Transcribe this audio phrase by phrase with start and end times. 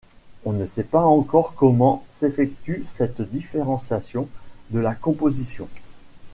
[0.45, 4.27] On ne sait pas encore comment s'effectue cette différenciation
[4.71, 5.67] de la composition.